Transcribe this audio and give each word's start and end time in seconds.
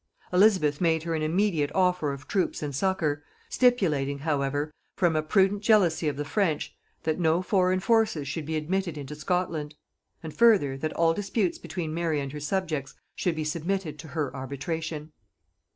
Elizabeth 0.33 0.81
made 0.81 1.03
her 1.03 1.13
an 1.13 1.21
immediate 1.21 1.71
offer 1.75 2.11
of 2.11 2.27
troops 2.27 2.63
and 2.63 2.73
succour, 2.73 3.23
stipulating 3.49 4.17
however, 4.17 4.73
from 4.97 5.15
a 5.15 5.21
prudent 5.21 5.61
jealousy 5.61 6.07
of 6.07 6.17
the 6.17 6.25
French, 6.25 6.75
that 7.03 7.19
no 7.19 7.43
foreign 7.43 7.79
forces 7.79 8.27
should 8.27 8.47
be 8.47 8.55
admitted 8.57 8.97
into 8.97 9.13
Scotland; 9.13 9.75
and 10.23 10.33
further, 10.35 10.75
that 10.75 10.91
all 10.93 11.13
disputes 11.13 11.59
between 11.59 11.93
Mary 11.93 12.19
and 12.19 12.31
her 12.31 12.39
subjects 12.39 12.95
should 13.13 13.35
be 13.35 13.43
submitted 13.43 13.99
to 13.99 14.07
her 14.07 14.35
arbitration. 14.35 15.11